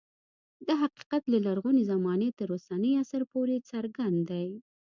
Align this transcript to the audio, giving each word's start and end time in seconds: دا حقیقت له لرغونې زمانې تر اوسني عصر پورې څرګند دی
دا 0.67 0.73
حقیقت 0.83 1.23
له 1.33 1.37
لرغونې 1.45 1.83
زمانې 1.91 2.29
تر 2.39 2.47
اوسني 2.55 2.91
عصر 3.01 3.21
پورې 3.31 3.55
څرګند 3.69 4.19
دی 4.29 4.47